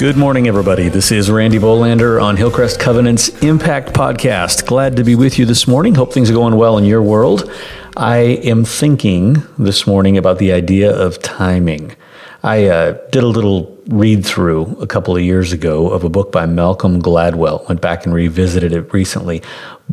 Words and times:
Good 0.00 0.16
morning, 0.16 0.48
everybody. 0.48 0.88
This 0.88 1.12
is 1.12 1.30
Randy 1.30 1.58
Bohlender 1.58 2.22
on 2.22 2.38
Hillcrest 2.38 2.80
Covenant's 2.80 3.28
Impact 3.42 3.92
Podcast. 3.92 4.64
Glad 4.64 4.96
to 4.96 5.04
be 5.04 5.14
with 5.14 5.38
you 5.38 5.44
this 5.44 5.68
morning. 5.68 5.94
Hope 5.94 6.14
things 6.14 6.30
are 6.30 6.32
going 6.32 6.56
well 6.56 6.78
in 6.78 6.86
your 6.86 7.02
world. 7.02 7.52
I 7.98 8.16
am 8.16 8.64
thinking 8.64 9.42
this 9.58 9.86
morning 9.86 10.16
about 10.16 10.38
the 10.38 10.52
idea 10.52 10.90
of 10.90 11.20
timing. 11.20 11.94
I 12.42 12.68
uh, 12.68 12.92
did 13.10 13.22
a 13.22 13.28
little 13.28 13.78
read 13.88 14.24
through 14.24 14.74
a 14.80 14.86
couple 14.86 15.14
of 15.14 15.22
years 15.22 15.52
ago 15.52 15.90
of 15.90 16.02
a 16.02 16.08
book 16.08 16.32
by 16.32 16.46
Malcolm 16.46 17.02
Gladwell. 17.02 17.68
Went 17.68 17.82
back 17.82 18.06
and 18.06 18.14
revisited 18.14 18.72
it 18.72 18.90
recently. 18.94 19.42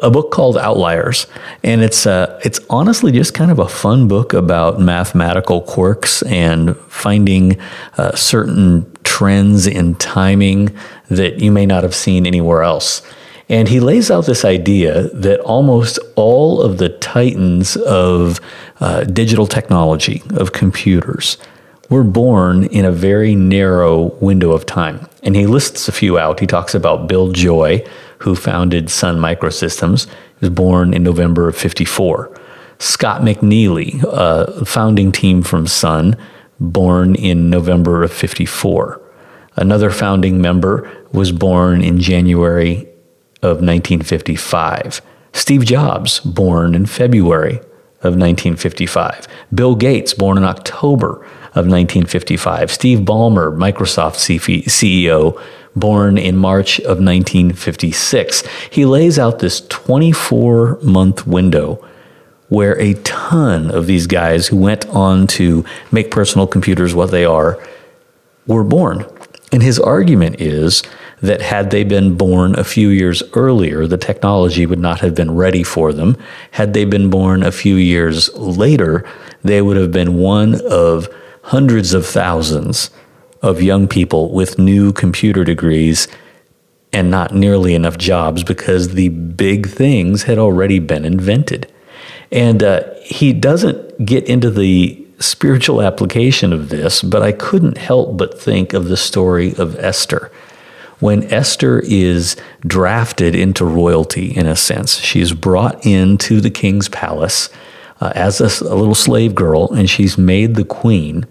A 0.00 0.10
book 0.10 0.30
called 0.30 0.56
Outliers, 0.56 1.26
and 1.62 1.82
it's 1.82 2.06
uh, 2.06 2.40
it's 2.42 2.60
honestly 2.70 3.12
just 3.12 3.34
kind 3.34 3.50
of 3.50 3.58
a 3.58 3.68
fun 3.68 4.08
book 4.08 4.32
about 4.32 4.80
mathematical 4.80 5.60
quirks 5.60 6.22
and 6.22 6.74
finding 6.88 7.60
uh, 7.98 8.14
certain 8.14 8.89
trends 9.20 9.66
in 9.66 9.94
timing 9.96 10.74
that 11.08 11.40
you 11.40 11.52
may 11.52 11.66
not 11.66 11.82
have 11.82 11.94
seen 11.94 12.26
anywhere 12.26 12.62
else. 12.62 13.02
And 13.50 13.68
he 13.68 13.78
lays 13.78 14.10
out 14.10 14.24
this 14.24 14.46
idea 14.46 15.08
that 15.08 15.40
almost 15.40 15.98
all 16.16 16.62
of 16.62 16.78
the 16.78 16.88
titans 16.88 17.76
of 17.76 18.40
uh, 18.80 19.04
digital 19.04 19.46
technology, 19.46 20.22
of 20.30 20.52
computers, 20.52 21.36
were 21.90 22.02
born 22.02 22.64
in 22.64 22.86
a 22.86 22.92
very 22.92 23.34
narrow 23.34 24.04
window 24.20 24.52
of 24.52 24.64
time. 24.64 25.06
And 25.22 25.36
he 25.36 25.46
lists 25.46 25.86
a 25.86 25.92
few 25.92 26.18
out. 26.18 26.40
He 26.40 26.46
talks 26.46 26.74
about 26.74 27.06
Bill 27.06 27.30
Joy, 27.30 27.86
who 28.20 28.34
founded 28.34 28.88
Sun 28.88 29.18
Microsystems. 29.18 30.06
He 30.06 30.46
was 30.46 30.50
born 30.50 30.94
in 30.94 31.02
November 31.02 31.46
of 31.46 31.56
54. 31.56 32.40
Scott 32.78 33.20
McNealy, 33.20 34.02
a 34.02 34.64
founding 34.64 35.12
team 35.12 35.42
from 35.42 35.66
Sun, 35.66 36.16
born 36.58 37.14
in 37.14 37.50
November 37.50 38.02
of 38.02 38.10
54. 38.10 39.09
Another 39.56 39.90
founding 39.90 40.40
member 40.40 40.90
was 41.12 41.32
born 41.32 41.82
in 41.82 41.98
January 41.98 42.86
of 43.42 43.58
1955. 43.58 45.02
Steve 45.32 45.64
Jobs, 45.64 46.20
born 46.20 46.74
in 46.74 46.86
February 46.86 47.56
of 48.02 48.16
1955. 48.16 49.26
Bill 49.54 49.74
Gates, 49.74 50.14
born 50.14 50.38
in 50.38 50.44
October 50.44 51.16
of 51.54 51.66
1955. 51.66 52.70
Steve 52.70 53.00
Ballmer, 53.00 53.54
Microsoft 53.56 54.16
CEO, 54.66 55.42
born 55.76 56.18
in 56.18 56.36
March 56.36 56.78
of 56.80 56.98
1956. 56.98 58.42
He 58.70 58.84
lays 58.84 59.18
out 59.18 59.38
this 59.38 59.60
24 59.68 60.78
month 60.82 61.26
window 61.26 61.84
where 62.48 62.78
a 62.80 62.94
ton 62.94 63.70
of 63.70 63.86
these 63.86 64.06
guys 64.06 64.48
who 64.48 64.56
went 64.56 64.86
on 64.88 65.26
to 65.26 65.64
make 65.92 66.10
personal 66.10 66.46
computers 66.46 66.94
what 66.94 67.10
they 67.10 67.24
are 67.24 67.64
were 68.46 68.64
born. 68.64 69.06
And 69.52 69.62
his 69.62 69.80
argument 69.80 70.40
is 70.40 70.82
that 71.22 71.42
had 71.42 71.70
they 71.70 71.82
been 71.84 72.16
born 72.16 72.58
a 72.58 72.64
few 72.64 72.88
years 72.88 73.22
earlier, 73.34 73.86
the 73.86 73.98
technology 73.98 74.64
would 74.64 74.78
not 74.78 75.00
have 75.00 75.14
been 75.14 75.34
ready 75.34 75.62
for 75.62 75.92
them. 75.92 76.16
Had 76.52 76.72
they 76.72 76.84
been 76.84 77.10
born 77.10 77.42
a 77.42 77.52
few 77.52 77.74
years 77.74 78.32
later, 78.34 79.04
they 79.42 79.60
would 79.60 79.76
have 79.76 79.90
been 79.90 80.18
one 80.18 80.60
of 80.66 81.08
hundreds 81.42 81.94
of 81.94 82.06
thousands 82.06 82.90
of 83.42 83.62
young 83.62 83.88
people 83.88 84.32
with 84.32 84.58
new 84.58 84.92
computer 84.92 85.44
degrees 85.44 86.06
and 86.92 87.10
not 87.10 87.34
nearly 87.34 87.74
enough 87.74 87.98
jobs 87.98 88.44
because 88.44 88.90
the 88.90 89.08
big 89.08 89.68
things 89.68 90.24
had 90.24 90.38
already 90.38 90.78
been 90.78 91.04
invented. 91.04 91.70
And 92.32 92.62
uh, 92.62 92.82
he 93.02 93.32
doesn't 93.32 94.04
get 94.04 94.24
into 94.24 94.50
the 94.50 95.06
spiritual 95.20 95.82
application 95.82 96.52
of 96.52 96.70
this, 96.70 97.02
but 97.02 97.22
I 97.22 97.32
couldn't 97.32 97.78
help 97.78 98.16
but 98.16 98.40
think 98.40 98.72
of 98.72 98.88
the 98.88 98.96
story 98.96 99.54
of 99.56 99.78
Esther. 99.78 100.32
When 100.98 101.32
Esther 101.32 101.80
is 101.80 102.36
drafted 102.66 103.34
into 103.34 103.64
royalty, 103.64 104.36
in 104.36 104.46
a 104.46 104.56
sense, 104.56 104.98
she's 104.98 105.32
brought 105.32 105.86
into 105.86 106.40
the 106.40 106.50
king's 106.50 106.88
palace 106.88 107.48
uh, 108.00 108.12
as 108.14 108.40
a, 108.40 108.64
a 108.64 108.74
little 108.74 108.94
slave 108.94 109.34
girl, 109.34 109.70
and 109.72 109.88
she's 109.88 110.18
made 110.18 110.54
the 110.54 110.64
queen, 110.64 111.26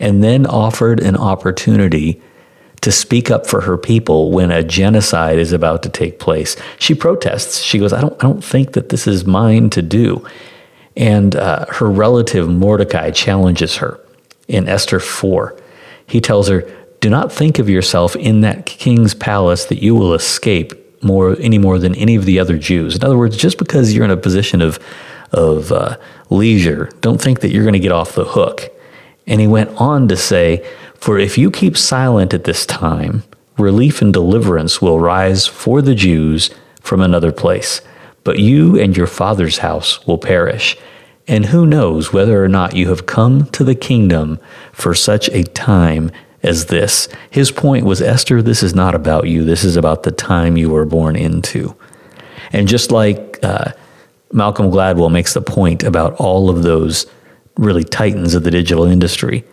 and 0.00 0.22
then 0.22 0.46
offered 0.46 1.00
an 1.00 1.16
opportunity 1.16 2.20
to 2.82 2.92
speak 2.92 3.30
up 3.30 3.46
for 3.46 3.62
her 3.62 3.76
people 3.76 4.30
when 4.30 4.50
a 4.50 4.62
genocide 4.62 5.38
is 5.38 5.52
about 5.52 5.82
to 5.82 5.88
take 5.88 6.18
place. 6.18 6.56
She 6.78 6.94
protests. 6.94 7.62
She 7.62 7.78
goes, 7.78 7.92
I 7.92 8.00
don't, 8.00 8.14
I 8.22 8.26
don't 8.26 8.44
think 8.44 8.72
that 8.72 8.90
this 8.90 9.06
is 9.06 9.24
mine 9.26 9.70
to 9.70 9.82
do. 9.82 10.24
And 10.96 11.36
uh, 11.36 11.66
her 11.68 11.90
relative 11.90 12.48
Mordecai 12.48 13.10
challenges 13.10 13.76
her 13.76 14.00
in 14.48 14.68
Esther 14.68 15.00
4. 15.00 15.58
He 16.06 16.20
tells 16.20 16.48
her, 16.48 16.62
Do 17.00 17.10
not 17.10 17.32
think 17.32 17.58
of 17.58 17.68
yourself 17.68 18.16
in 18.16 18.40
that 18.40 18.66
king's 18.66 19.14
palace 19.14 19.66
that 19.66 19.82
you 19.82 19.94
will 19.94 20.14
escape 20.14 20.72
more 21.02 21.36
any 21.40 21.58
more 21.58 21.78
than 21.78 21.94
any 21.94 22.16
of 22.16 22.24
the 22.24 22.38
other 22.38 22.58
Jews. 22.58 22.96
In 22.96 23.04
other 23.04 23.18
words, 23.18 23.36
just 23.36 23.58
because 23.58 23.94
you're 23.94 24.04
in 24.04 24.10
a 24.10 24.16
position 24.16 24.62
of, 24.62 24.78
of 25.32 25.70
uh, 25.70 25.96
leisure, 26.30 26.90
don't 27.00 27.20
think 27.20 27.40
that 27.40 27.50
you're 27.50 27.64
going 27.64 27.74
to 27.74 27.78
get 27.78 27.92
off 27.92 28.14
the 28.14 28.24
hook. 28.24 28.72
And 29.26 29.40
he 29.40 29.46
went 29.46 29.70
on 29.80 30.08
to 30.08 30.16
say, 30.16 30.66
For 30.94 31.18
if 31.18 31.36
you 31.36 31.50
keep 31.50 31.76
silent 31.76 32.32
at 32.32 32.44
this 32.44 32.64
time, 32.64 33.24
relief 33.58 34.00
and 34.00 34.12
deliverance 34.12 34.80
will 34.80 35.00
rise 35.00 35.46
for 35.46 35.82
the 35.82 35.94
Jews 35.94 36.50
from 36.80 37.02
another 37.02 37.32
place 37.32 37.82
but 38.26 38.40
you 38.40 38.76
and 38.76 38.96
your 38.96 39.06
father's 39.06 39.58
house 39.58 40.04
will 40.04 40.18
perish. 40.18 40.76
And 41.28 41.46
who 41.46 41.64
knows 41.64 42.12
whether 42.12 42.42
or 42.42 42.48
not 42.48 42.74
you 42.74 42.88
have 42.88 43.06
come 43.06 43.46
to 43.50 43.62
the 43.62 43.76
kingdom 43.76 44.40
for 44.72 44.96
such 44.96 45.28
a 45.28 45.44
time 45.44 46.10
as 46.42 46.66
this. 46.66 47.08
His 47.30 47.52
point 47.52 47.86
was 47.86 48.02
Esther, 48.02 48.42
this 48.42 48.64
is 48.64 48.74
not 48.74 48.96
about 48.96 49.28
you. 49.28 49.44
This 49.44 49.62
is 49.62 49.76
about 49.76 50.02
the 50.02 50.10
time 50.10 50.56
you 50.56 50.70
were 50.70 50.84
born 50.84 51.14
into. 51.14 51.76
And 52.52 52.66
just 52.66 52.90
like 52.90 53.38
uh, 53.44 53.70
Malcolm 54.32 54.72
Gladwell 54.72 55.12
makes 55.12 55.34
the 55.34 55.40
point 55.40 55.84
about 55.84 56.14
all 56.14 56.50
of 56.50 56.64
those 56.64 57.06
really 57.56 57.84
titans 57.84 58.34
of 58.34 58.42
the 58.42 58.50
digital 58.50 58.86
industry, 58.86 59.44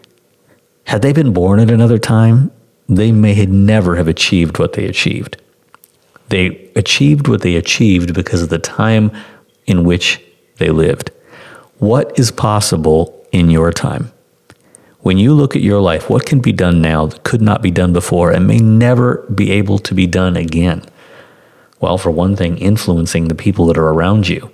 had 0.85 1.03
they 1.03 1.13
been 1.13 1.31
born 1.31 1.59
at 1.59 1.69
another 1.69 2.00
time, 2.00 2.51
they 2.89 3.12
may 3.12 3.45
never 3.45 3.97
have 3.97 4.07
achieved 4.07 4.57
what 4.57 4.73
they 4.73 4.85
achieved. 4.85 5.38
They 6.33 6.71
achieved 6.75 7.27
what 7.27 7.44
they 7.44 7.57
achieved 7.57 8.16
because 8.16 8.41
of 8.41 8.49
the 8.49 8.57
time 8.57 9.11
in 9.67 9.83
which 9.83 10.19
they 10.57 10.71
lived. 10.71 11.11
What 11.77 12.17
is 12.17 12.31
possible 12.31 13.23
in 13.31 13.51
your 13.51 13.71
time? 13.71 14.11
When 15.01 15.19
you 15.19 15.35
look 15.35 15.55
at 15.55 15.61
your 15.61 15.79
life, 15.79 16.09
what 16.09 16.25
can 16.25 16.39
be 16.39 16.51
done 16.51 16.81
now 16.81 17.05
that 17.05 17.23
could 17.23 17.44
not 17.44 17.61
be 17.61 17.69
done 17.69 17.94
before 17.94 18.31
and 18.31 18.47
may 18.47 18.57
never 18.57 19.17
be 19.31 19.51
able 19.51 19.77
to 19.77 19.94
be 19.94 20.07
done 20.07 20.35
again? 20.35 20.81
Well, 21.79 21.99
for 21.99 22.09
one 22.09 22.35
thing, 22.35 22.57
influencing 22.57 23.27
the 23.27 23.35
people 23.35 23.67
that 23.67 23.77
are 23.77 23.89
around 23.89 24.27
you. 24.27 24.50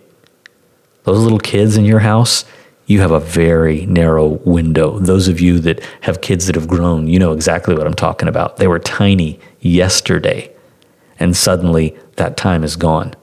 Those 1.06 1.20
little 1.20 1.40
kids 1.40 1.78
in 1.78 1.86
your 1.86 2.00
house, 2.00 2.44
you 2.88 3.00
have 3.00 3.12
a 3.12 3.22
very 3.22 3.86
narrow 3.86 4.28
window. 4.44 5.00
Those 5.00 5.30
of 5.30 5.40
you 5.40 5.60
that 5.60 5.82
have 6.02 6.20
kids 6.20 6.48
that 6.48 6.56
have 6.56 6.68
grown, 6.68 7.08
you 7.08 7.20
know 7.20 7.32
exactly 7.32 7.74
what 7.74 7.88
I'm 7.88 7.94
talking 7.94 8.28
about. 8.28 8.58
They 8.58 8.68
were 8.68 8.80
tiny 8.80 9.40
yesterday 9.62 10.54
and 11.20 11.36
suddenly 11.36 11.98
that 12.16 12.38
time 12.38 12.64
is 12.64 12.76
gone. 12.76 13.14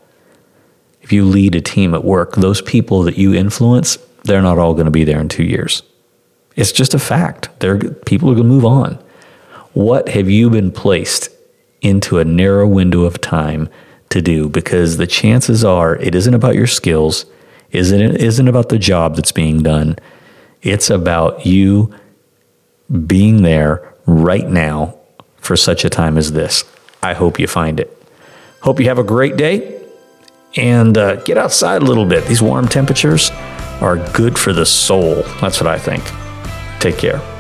If 1.02 1.12
you 1.12 1.24
lead 1.24 1.54
a 1.54 1.60
team 1.60 1.94
at 1.94 2.04
work, 2.04 2.34
those 2.34 2.60
people 2.60 3.02
that 3.04 3.16
you 3.16 3.34
influence, 3.34 3.96
they're 4.24 4.42
not 4.42 4.58
all 4.58 4.74
going 4.74 4.86
to 4.86 4.90
be 4.90 5.04
there 5.04 5.20
in 5.20 5.28
two 5.28 5.44
years. 5.44 5.82
It's 6.56 6.72
just 6.72 6.94
a 6.94 6.98
fact. 6.98 7.48
They're, 7.60 7.78
people 7.78 8.30
are 8.30 8.34
going 8.34 8.48
to 8.48 8.52
move 8.52 8.64
on. 8.64 9.02
What 9.72 10.08
have 10.08 10.28
you 10.28 10.50
been 10.50 10.72
placed 10.72 11.28
into 11.82 12.18
a 12.18 12.24
narrow 12.24 12.66
window 12.66 13.02
of 13.02 13.20
time 13.20 13.68
to 14.08 14.22
do? 14.22 14.48
Because 14.48 14.96
the 14.96 15.06
chances 15.06 15.64
are 15.64 15.96
it 15.96 16.14
isn't 16.14 16.34
about 16.34 16.54
your 16.54 16.66
skills, 16.66 17.26
isn't 17.72 18.00
it 18.00 18.20
isn't 18.20 18.48
about 18.48 18.70
the 18.70 18.78
job 18.78 19.16
that's 19.16 19.32
being 19.32 19.62
done. 19.62 19.96
It's 20.62 20.88
about 20.90 21.44
you 21.44 21.94
being 23.06 23.42
there 23.42 23.94
right 24.06 24.48
now 24.48 24.98
for 25.36 25.56
such 25.56 25.84
a 25.84 25.90
time 25.90 26.16
as 26.16 26.32
this. 26.32 26.64
I 27.02 27.14
hope 27.14 27.38
you 27.38 27.46
find 27.46 27.78
it. 27.78 27.95
Hope 28.66 28.80
you 28.80 28.86
have 28.86 28.98
a 28.98 29.04
great 29.04 29.36
day 29.36 29.80
and 30.56 30.98
uh, 30.98 31.22
get 31.22 31.38
outside 31.38 31.82
a 31.82 31.84
little 31.84 32.04
bit. 32.04 32.26
These 32.26 32.42
warm 32.42 32.66
temperatures 32.66 33.30
are 33.80 33.96
good 34.12 34.36
for 34.36 34.52
the 34.52 34.66
soul. 34.66 35.22
That's 35.40 35.60
what 35.60 35.68
I 35.68 35.78
think. 35.78 36.02
Take 36.80 36.98
care. 36.98 37.35